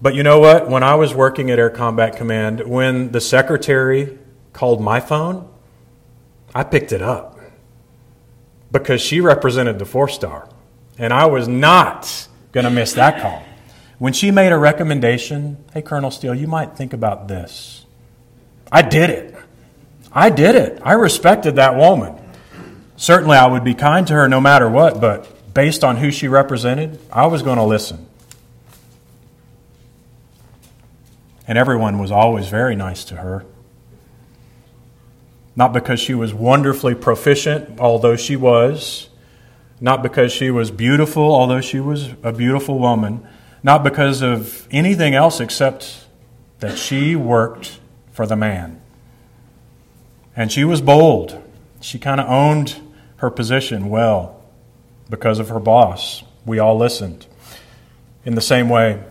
[0.00, 0.68] But you know what?
[0.68, 4.18] When I was working at Air Combat Command, when the secretary
[4.52, 5.48] called my phone,
[6.54, 7.38] I picked it up
[8.70, 10.48] because she represented the four star.
[10.98, 13.42] And I was not going to miss that call.
[13.98, 17.85] When she made a recommendation, hey, Colonel Steele, you might think about this.
[18.70, 19.34] I did it.
[20.12, 20.80] I did it.
[20.82, 22.14] I respected that woman.
[22.96, 26.28] Certainly, I would be kind to her no matter what, but based on who she
[26.28, 28.06] represented, I was going to listen.
[31.46, 33.44] And everyone was always very nice to her.
[35.54, 39.08] Not because she was wonderfully proficient, although she was.
[39.80, 43.26] Not because she was beautiful, although she was a beautiful woman.
[43.62, 46.06] Not because of anything else except
[46.60, 47.78] that she worked
[48.16, 48.80] for the man.
[50.34, 51.38] And she was bold.
[51.82, 52.80] She kind of owned
[53.18, 54.42] her position well
[55.10, 56.24] because of her boss.
[56.46, 57.26] We all listened.
[58.24, 59.04] In the same way,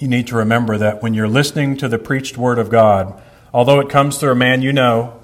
[0.00, 3.22] you need to remember that when you're listening to the preached word of God,
[3.54, 5.20] although it comes through a man you know,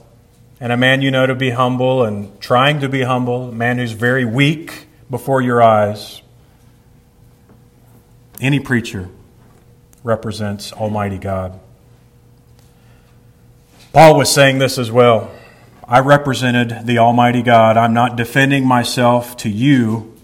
[0.61, 3.79] and a man you know to be humble and trying to be humble, a man
[3.79, 6.23] who's very weak before your eyes,
[8.41, 9.09] any preacher
[10.05, 11.59] represents Almighty God.
[13.93, 15.30] Paul was saying this as well.
[15.84, 17.78] I represented the Almighty God.
[17.78, 20.14] I'm not defending myself to you.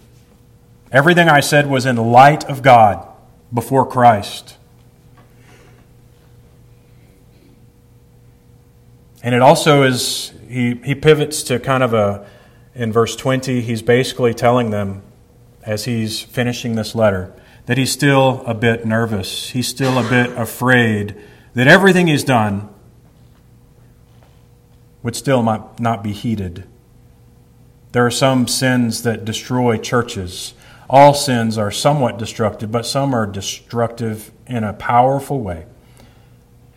[0.92, 3.08] Everything I said was in the light of God
[3.52, 4.58] before Christ.
[9.22, 12.28] And it also is, he, he pivots to kind of a,
[12.74, 15.02] in verse 20, he's basically telling them,
[15.62, 17.32] as he's finishing this letter,
[17.64, 19.48] that he's still a bit nervous.
[19.50, 21.16] He's still a bit afraid
[21.54, 22.68] that everything he's done
[25.04, 26.64] would still not be heeded.
[27.92, 30.54] There are some sins that destroy churches.
[30.90, 35.66] All sins are somewhat destructive, but some are destructive in a powerful way.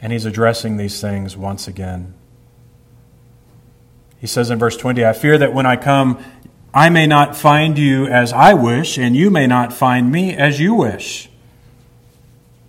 [0.01, 2.13] And he's addressing these things once again.
[4.19, 6.23] He says in verse 20, I fear that when I come,
[6.73, 10.59] I may not find you as I wish, and you may not find me as
[10.59, 11.29] you wish.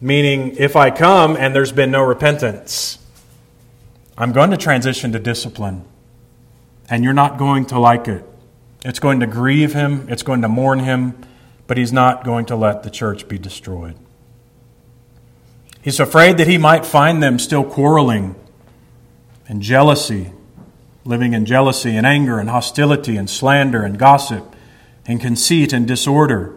[0.01, 2.99] Meaning, if I come and there's been no repentance,
[4.21, 5.85] I'm going to transition to discipline,
[6.91, 8.25] and you're not going to like it.
[8.85, 11.16] It's going to grieve him, it's going to mourn him,
[11.69, 13.95] but he's not going to let the church be destroyed.
[15.83, 18.35] He's afraid that he might find them still quarreling
[19.47, 20.33] and jealousy,
[21.05, 24.57] living in jealousy and anger and hostility and slander and gossip
[25.07, 26.57] and conceit and disorder.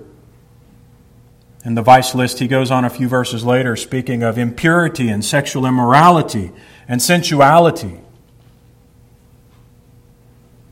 [1.63, 5.23] In the vice list, he goes on a few verses later speaking of impurity and
[5.23, 6.51] sexual immorality
[6.91, 8.01] and sensuality.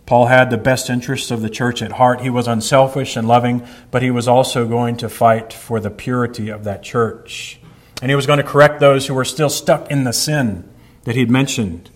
[0.06, 2.20] Paul had the best interests of the church at heart.
[2.20, 6.50] He was unselfish and loving, but he was also going to fight for the purity
[6.50, 7.62] of that church.
[8.02, 10.70] And he was going to correct those who were still stuck in the sin
[11.06, 11.90] that he'd mentioned.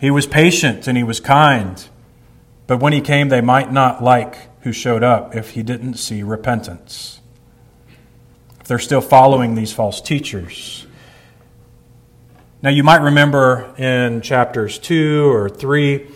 [0.00, 1.86] He was patient and he was kind.
[2.66, 6.22] But when he came, they might not like who showed up if he didn't see
[6.22, 7.20] repentance.
[8.58, 10.86] If they're still following these false teachers.
[12.62, 16.06] Now, you might remember in chapters 2 or 3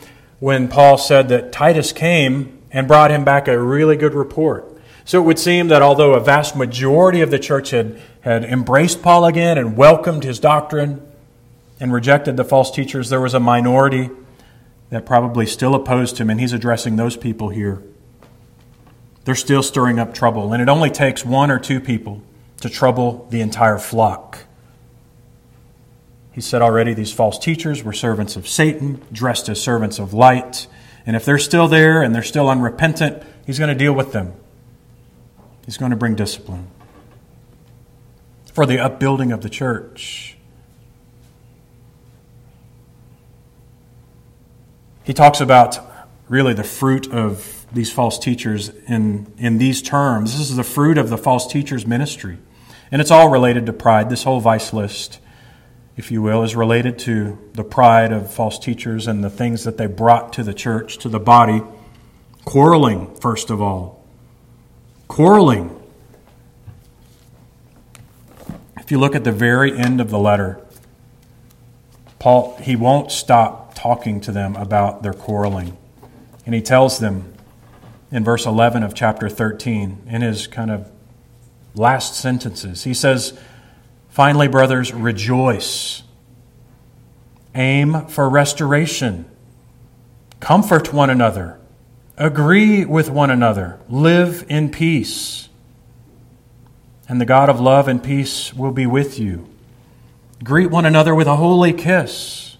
[0.41, 4.71] when Paul said that Titus came and brought him back a really good report.
[5.07, 9.01] So it would seem that although a vast majority of the church had, had embraced
[9.01, 11.01] Paul again and welcomed his doctrine
[11.81, 14.11] and rejected the false teachers, there was a minority
[14.91, 17.83] that probably still opposed him, and he's addressing those people here.
[19.25, 22.21] They're still stirring up trouble, and it only takes one or two people
[22.61, 24.44] to trouble the entire flock.
[26.35, 30.67] He said already these false teachers were servants of Satan, dressed as servants of light.
[31.07, 34.35] And if they're still there and they're still unrepentant, he's going to deal with them.
[35.65, 36.69] He's going to bring discipline
[38.53, 40.37] for the upbuilding of the church.
[45.05, 45.79] He talks about
[46.29, 50.37] really the fruit of these false teachers in, in these terms.
[50.39, 52.39] This is the fruit of the false teachers' ministry.
[52.91, 55.19] And it's all related to pride, this whole vice list,
[55.97, 59.77] if you will, is related to the pride of false teachers and the things that
[59.77, 61.63] they brought to the church, to the body.
[62.45, 64.05] Quarreling, first of all
[65.09, 65.71] quarreling.
[68.79, 70.61] If you look at the very end of the letter,
[72.19, 75.77] Paul, he won't stop talking to them about their quarreling.
[76.45, 77.33] And he tells them
[78.11, 80.91] in verse 11 of chapter 13, in his kind of
[81.75, 83.39] last sentences, he says,
[84.15, 86.05] Finally, brothers, rejoice.
[87.53, 89.25] Aim for restoration.
[90.39, 91.59] Comfort one another
[92.17, 93.81] Agree with one another.
[93.89, 95.49] Live in peace.
[97.09, 99.49] And the God of love and peace will be with you.
[100.45, 102.57] Greet one another with a holy kiss.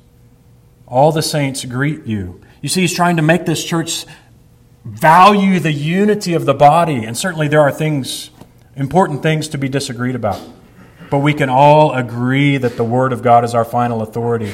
[0.89, 2.41] All the saints greet you.
[2.63, 4.07] You see, he's trying to make this church
[4.85, 7.05] value the unity of the body.
[7.05, 8.31] And certainly there are things,
[8.75, 10.41] important things to be disagreed about.
[11.15, 14.53] But we can all agree that the Word of God is our final authority.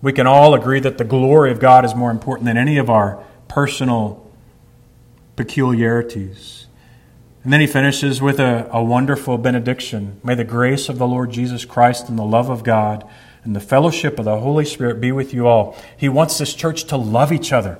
[0.00, 2.88] We can all agree that the glory of God is more important than any of
[2.88, 4.26] our personal
[5.36, 6.68] peculiarities.
[7.44, 10.18] And then he finishes with a, a wonderful benediction.
[10.24, 13.06] May the grace of the Lord Jesus Christ and the love of God
[13.44, 15.76] and the fellowship of the Holy Spirit be with you all.
[15.98, 17.78] He wants this church to love each other,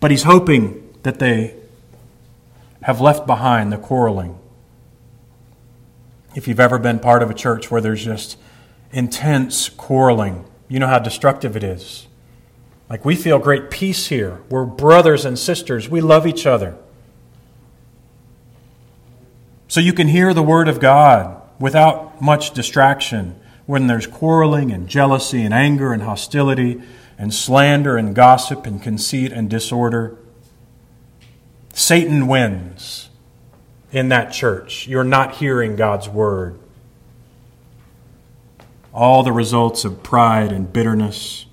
[0.00, 1.54] but he's hoping that they
[2.82, 4.40] have left behind the quarreling.
[6.38, 8.38] If you've ever been part of a church where there's just
[8.92, 12.06] intense quarreling, you know how destructive it is.
[12.88, 14.40] Like we feel great peace here.
[14.48, 15.88] We're brothers and sisters.
[15.88, 16.76] We love each other.
[19.66, 23.34] So you can hear the Word of God without much distraction
[23.66, 26.80] when there's quarreling and jealousy and anger and hostility
[27.18, 30.16] and slander and gossip and conceit and disorder.
[31.72, 33.07] Satan wins
[33.92, 34.86] in that church.
[34.86, 36.58] You're not hearing God's Word.
[38.92, 41.46] All the results of pride and bitterness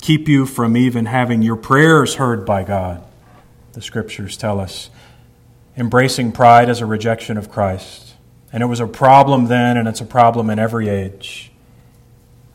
[0.00, 3.02] keep you from even having your prayers heard by God,
[3.72, 4.90] the scriptures tell us.
[5.76, 8.14] Embracing pride as a rejection of Christ.
[8.52, 11.52] And it was a problem then, and it's a problem in every age,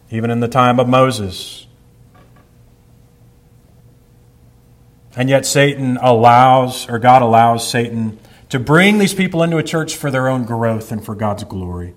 [0.09, 1.68] even in the time of Moses.
[5.16, 8.18] And yet, Satan allows, or God allows Satan
[8.54, 11.95] to bring these people into a church for their own growth and for God's glory.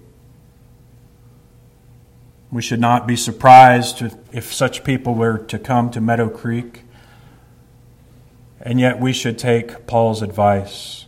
[2.50, 4.02] We should not be surprised
[4.32, 6.84] if such people were to come to Meadow Creek.
[8.62, 11.04] And yet we should take Paul's advice.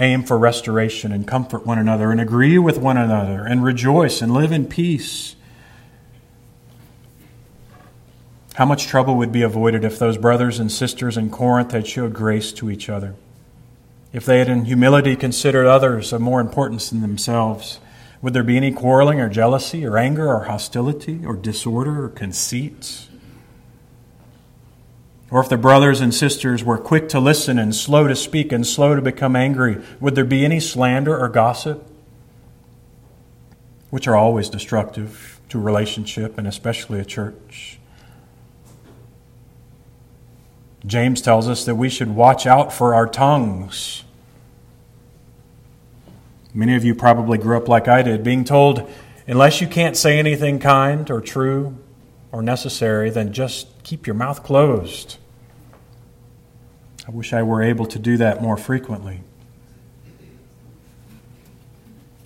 [0.00, 4.34] aim for restoration and comfort one another and agree with one another and rejoice and
[4.34, 5.36] live in peace.
[8.54, 12.14] How much trouble would be avoided if those brothers and sisters in Corinth had showed
[12.14, 13.14] grace to each other?
[14.14, 17.80] If they had in humility considered others of more importance than themselves?
[18.22, 23.08] Would there be any quarreling or jealousy or anger or hostility or disorder or conceit?
[25.32, 28.64] Or if the brothers and sisters were quick to listen and slow to speak and
[28.64, 31.84] slow to become angry, would there be any slander or gossip?
[33.90, 37.80] Which are always destructive to a relationship and especially a church.
[40.86, 44.04] James tells us that we should watch out for our tongues.
[46.52, 48.88] Many of you probably grew up like I did, being told,
[49.26, 51.78] unless you can't say anything kind or true
[52.30, 55.16] or necessary, then just keep your mouth closed.
[57.08, 59.20] I wish I were able to do that more frequently.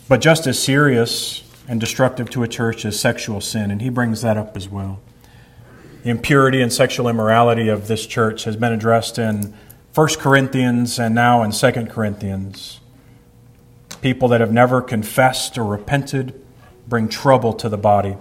[0.09, 4.23] But just as serious and destructive to a church is sexual sin, and he brings
[4.23, 5.01] that up as well.
[6.03, 9.55] The impurity and sexual immorality of this church has been addressed in
[9.95, 12.79] 1 Corinthians and now in 2 Corinthians.
[14.01, 16.41] People that have never confessed or repented
[16.87, 18.17] bring trouble to the body.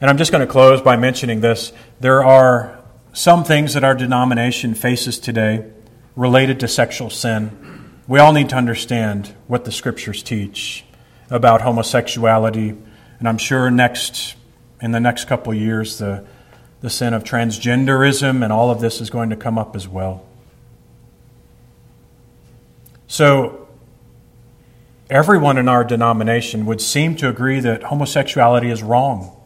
[0.00, 1.72] And I'm just going to close by mentioning this.
[2.00, 2.82] There are
[3.12, 5.70] some things that our denomination faces today
[6.16, 7.90] related to sexual sin.
[8.08, 10.84] We all need to understand what the scriptures teach
[11.30, 12.70] about homosexuality.
[13.18, 14.34] And I'm sure next
[14.80, 16.24] in the next couple years the
[16.82, 20.26] the sin of transgenderism and all of this is going to come up as well.
[23.06, 23.68] So
[25.08, 29.36] everyone in our denomination would seem to agree that homosexuality is wrong.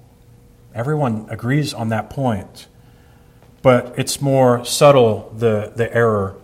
[0.75, 2.69] Everyone agrees on that point.
[3.61, 6.37] But it's more subtle, the, the error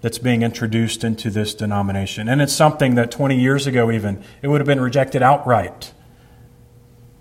[0.00, 2.28] that's being introduced into this denomination.
[2.28, 5.92] And it's something that 20 years ago, even, it would have been rejected outright.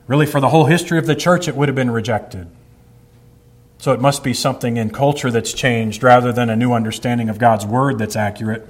[0.07, 2.49] Really, for the whole history of the church, it would have been rejected.
[3.80, 7.39] So it must be something in culture that's changed rather than a new understanding of
[7.39, 8.67] God's word that's accurate.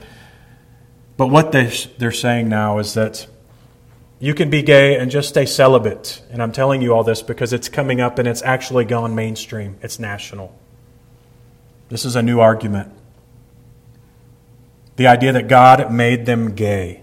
[1.17, 3.25] But what they're saying now is that
[4.19, 6.21] you can be gay and just stay celibate.
[6.29, 9.77] And I'm telling you all this because it's coming up and it's actually gone mainstream,
[9.81, 10.55] it's national.
[11.89, 12.93] This is a new argument.
[14.95, 17.01] The idea that God made them gay.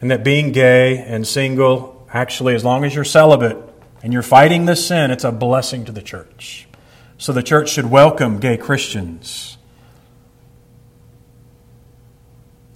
[0.00, 3.58] And that being gay and single, actually, as long as you're celibate
[4.04, 6.68] and you're fighting this sin, it's a blessing to the church.
[7.16, 9.56] So the church should welcome gay Christians.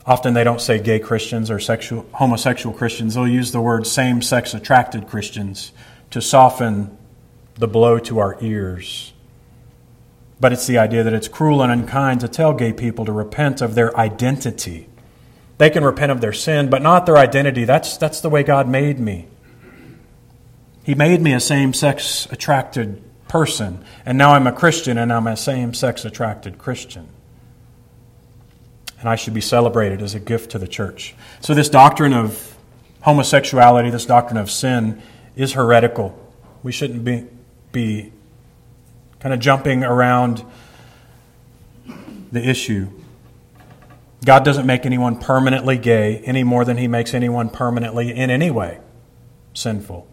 [0.06, 3.14] Often they don't say gay Christians or sexual, homosexual Christians.
[3.14, 5.72] They'll use the word same sex attracted Christians
[6.12, 6.96] to soften
[7.56, 9.12] the blow to our ears.
[10.40, 13.60] But it's the idea that it's cruel and unkind to tell gay people to repent
[13.60, 14.88] of their identity.
[15.58, 17.66] They can repent of their sin, but not their identity.
[17.66, 19.28] That's, that's the way God made me.
[20.88, 25.26] He made me a same sex attracted person, and now I'm a Christian and I'm
[25.26, 27.08] a same sex attracted Christian.
[28.98, 31.14] And I should be celebrated as a gift to the church.
[31.42, 32.56] So, this doctrine of
[33.02, 35.02] homosexuality, this doctrine of sin,
[35.36, 36.18] is heretical.
[36.62, 37.26] We shouldn't be,
[37.70, 38.10] be
[39.20, 40.42] kind of jumping around
[42.32, 42.88] the issue.
[44.24, 48.50] God doesn't make anyone permanently gay any more than he makes anyone permanently in any
[48.50, 48.80] way
[49.52, 50.07] sinful.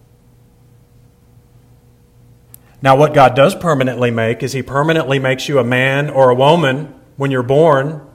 [2.86, 6.36] Now, what God does permanently make is he permanently makes you a man or a
[6.36, 8.08] woman when you're born.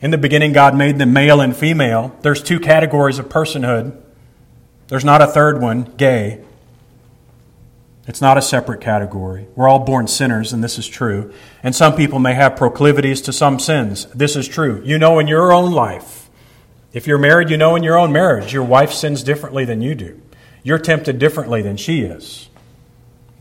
[0.00, 2.16] In the beginning, God made them male and female.
[2.22, 4.00] There's two categories of personhood.
[4.88, 6.42] There's not a third one, gay.
[8.08, 9.46] It's not a separate category.
[9.54, 11.30] We're all born sinners, and this is true.
[11.62, 14.06] And some people may have proclivities to some sins.
[14.14, 14.80] This is true.
[14.86, 16.30] You know in your own life.
[16.94, 19.94] If you're married, you know in your own marriage, your wife sins differently than you
[19.94, 20.18] do.
[20.62, 22.48] You're tempted differently than she is.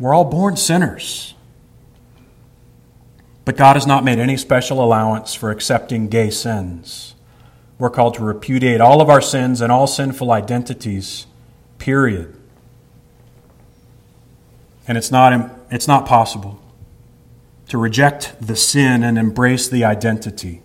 [0.01, 1.35] We're all born sinners.
[3.45, 7.13] But God has not made any special allowance for accepting gay sins.
[7.77, 11.27] We're called to repudiate all of our sins and all sinful identities,
[11.77, 12.35] period.
[14.87, 16.59] And it's not, it's not possible
[17.67, 20.63] to reject the sin and embrace the identity.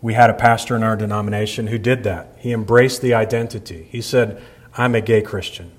[0.00, 2.36] We had a pastor in our denomination who did that.
[2.38, 3.88] He embraced the identity.
[3.90, 4.40] He said,
[4.76, 5.72] I'm a gay Christian.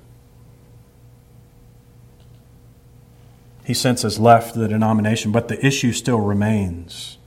[3.69, 7.19] He since has left the denomination, but the issue still remains.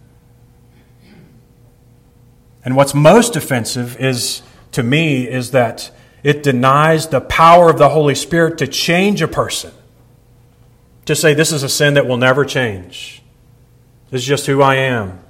[2.64, 5.93] And what's most offensive is to me is that
[6.24, 9.70] it denies the power of the Holy Spirit to change a person.
[11.05, 13.22] To say this is a sin that will never change.
[14.11, 15.20] This is just who I am.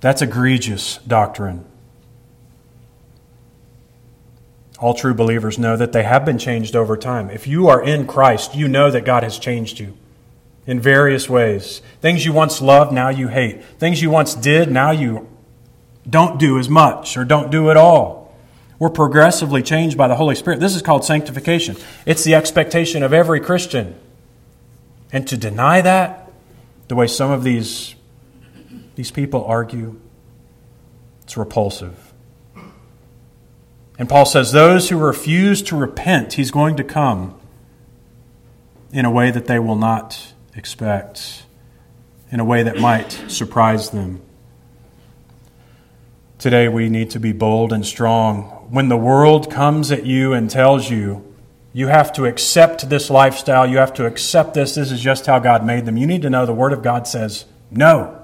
[0.00, 1.64] That's egregious doctrine.
[4.80, 7.28] All true believers know that they have been changed over time.
[7.28, 9.96] If you are in Christ, you know that God has changed you
[10.66, 11.82] in various ways.
[12.00, 13.62] Things you once loved, now you hate.
[13.78, 15.28] Things you once did, now you
[16.08, 18.34] don't do as much or don't do at all.
[18.78, 20.60] We're progressively changed by the Holy Spirit.
[20.60, 21.76] This is called sanctification.
[22.06, 23.94] It's the expectation of every Christian.
[25.12, 26.32] And to deny that,
[26.88, 27.94] the way some of these,
[28.94, 30.00] these people argue,
[31.22, 32.09] it's repulsive.
[34.00, 37.38] And Paul says, Those who refuse to repent, he's going to come
[38.92, 41.42] in a way that they will not expect,
[42.30, 44.22] in a way that might surprise them.
[46.38, 48.44] Today, we need to be bold and strong.
[48.70, 51.22] When the world comes at you and tells you,
[51.74, 55.40] you have to accept this lifestyle, you have to accept this, this is just how
[55.40, 58.18] God made them, you need to know the Word of God says, no,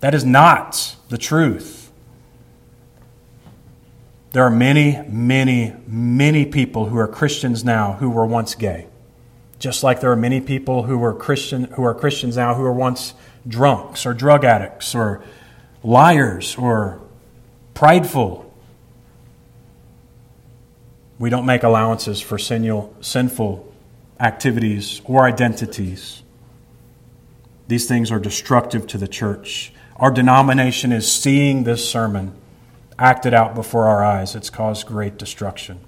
[0.00, 1.83] that is not the truth.
[4.34, 8.88] There are many, many, many people who are Christians now who were once gay.
[9.60, 12.72] Just like there are many people who were Christian who are Christians now who were
[12.72, 13.14] once
[13.46, 15.22] drunks or drug addicts or
[15.84, 17.00] liars or
[17.74, 18.52] prideful.
[21.20, 23.72] We don't make allowances for sinful
[24.18, 26.24] activities or identities.
[27.68, 29.72] These things are destructive to the church.
[29.94, 32.34] Our denomination is seeing this sermon
[32.98, 34.34] acted out before our eyes.
[34.34, 35.80] It's caused great destruction.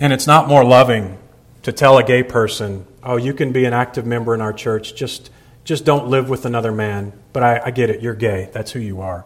[0.00, 1.18] And it's not more loving
[1.62, 4.94] to tell a gay person, oh, you can be an active member in our church,
[4.94, 5.30] just,
[5.64, 7.12] just don't live with another man.
[7.32, 9.24] But I, I get it, you're gay, that's who you are.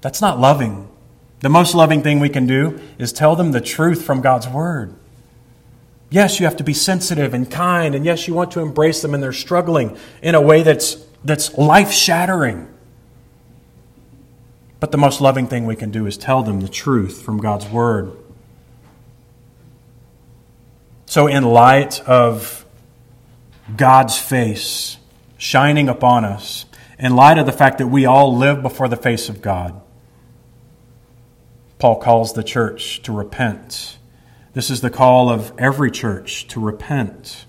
[0.00, 0.88] That's not loving.
[1.40, 4.94] The most loving thing we can do is tell them the truth from God's Word.
[6.10, 9.14] Yes, you have to be sensitive and kind, and yes, you want to embrace them,
[9.14, 12.68] and they're struggling in a way that's, that's life shattering.
[14.80, 17.66] But the most loving thing we can do is tell them the truth from God's
[17.66, 18.12] Word.
[21.06, 22.64] So, in light of
[23.76, 24.98] God's face
[25.36, 26.66] shining upon us,
[26.98, 29.80] in light of the fact that we all live before the face of God,
[31.78, 33.98] Paul calls the church to repent.
[34.52, 37.46] This is the call of every church to repent.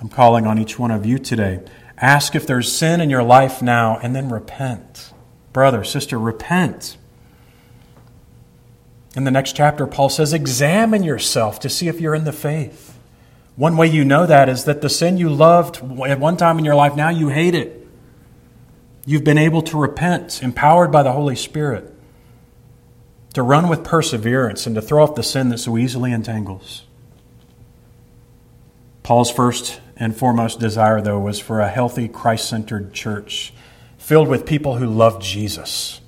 [0.00, 1.60] I'm calling on each one of you today
[2.00, 5.12] Ask if there's sin in your life now and then repent.
[5.52, 6.96] Brother, sister, repent.
[9.16, 12.96] In the next chapter, Paul says, Examine yourself to see if you're in the faith.
[13.56, 16.64] One way you know that is that the sin you loved at one time in
[16.64, 17.86] your life, now you hate it.
[19.04, 21.92] You've been able to repent, empowered by the Holy Spirit,
[23.34, 26.84] to run with perseverance and to throw off the sin that so easily entangles.
[29.02, 33.52] Paul's first and foremost desire, though, was for a healthy, Christ centered church
[33.96, 36.00] filled with people who loved Jesus.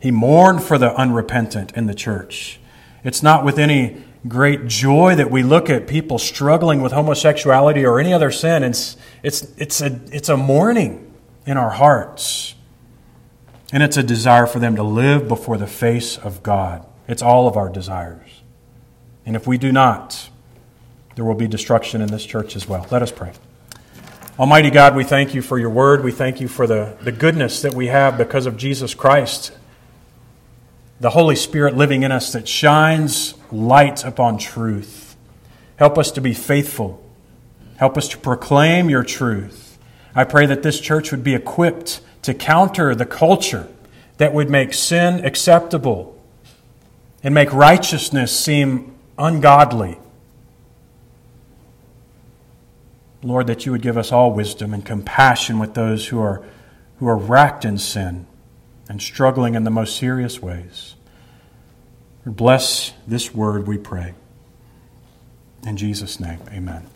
[0.00, 2.60] He mourned for the unrepentant in the church.
[3.02, 7.98] It's not with any great joy that we look at people struggling with homosexuality or
[7.98, 8.62] any other sin.
[8.62, 11.12] It's, it's, it's, a, it's a mourning
[11.46, 12.54] in our hearts.
[13.72, 16.86] And it's a desire for them to live before the face of God.
[17.08, 18.42] It's all of our desires.
[19.26, 20.28] And if we do not,
[21.16, 22.86] there will be destruction in this church as well.
[22.90, 23.32] Let us pray.
[24.38, 26.02] Almighty God, we thank you for your word.
[26.02, 29.52] We thank you for the, the goodness that we have because of Jesus Christ,
[30.98, 35.14] the Holy Spirit living in us that shines light upon truth.
[35.76, 37.00] Help us to be faithful.
[37.76, 39.78] Help us to proclaim your truth.
[40.16, 43.68] I pray that this church would be equipped to counter the culture
[44.16, 46.20] that would make sin acceptable
[47.22, 49.98] and make righteousness seem ungodly.
[53.24, 56.44] Lord, that you would give us all wisdom and compassion with those who are,
[56.98, 58.26] who are racked in sin
[58.88, 60.94] and struggling in the most serious ways.
[62.26, 64.14] Bless this word, we pray.
[65.66, 66.86] In Jesus' name, amen.